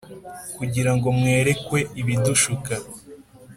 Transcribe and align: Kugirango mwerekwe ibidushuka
Kugirango 0.57 1.07
mwerekwe 1.17 1.79
ibidushuka 2.01 2.73